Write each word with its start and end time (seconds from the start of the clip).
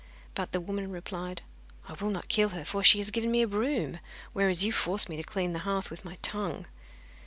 But 0.33 0.51
the 0.51 0.59
woman 0.59 0.89
replied: 0.89 1.43
'I 1.87 1.93
will 2.01 2.09
not 2.09 2.27
kill 2.27 2.49
her, 2.49 2.65
for 2.65 2.83
she 2.83 2.97
has 2.97 3.11
given 3.11 3.29
me 3.29 3.43
a 3.43 3.47
broom, 3.47 3.99
whereas 4.33 4.63
you 4.63 4.71
forced 4.71 5.09
me 5.09 5.15
to 5.17 5.21
clean 5.21 5.53
the 5.53 5.59
hearth 5.59 5.91
with 5.91 6.03
my 6.03 6.17
tongue. 6.23 6.65